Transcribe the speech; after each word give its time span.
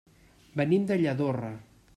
Venim 0.61 0.89
de 0.93 0.99
Lladorre. 1.03 1.55